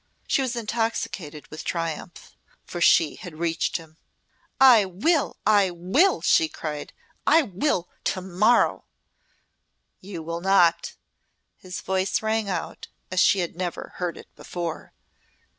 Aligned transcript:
She 0.27 0.41
was 0.41 0.55
intoxicated 0.55 1.45
with 1.51 1.63
triumph 1.63 2.35
for 2.65 2.81
she 2.81 3.17
had 3.17 3.37
reached 3.37 3.77
him. 3.77 3.97
"I 4.59 4.83
will! 4.83 5.37
I 5.45 5.69
will!" 5.69 6.23
she 6.23 6.49
cried. 6.49 6.91
"I 7.27 7.43
will 7.43 7.87
to 8.05 8.19
morrow!" 8.21 8.85
"You 9.99 10.23
will 10.23 10.41
not!" 10.41 10.95
his 11.55 11.81
voice 11.81 12.23
rang 12.23 12.49
out 12.49 12.87
as 13.11 13.19
she 13.19 13.41
had 13.41 13.55
never 13.55 13.91
heard 13.97 14.17
it 14.17 14.25
before. 14.35 14.91